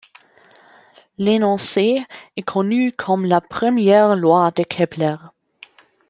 [1.19, 2.03] L'énoncé
[2.35, 5.17] est connu comme la première loi de Kepler.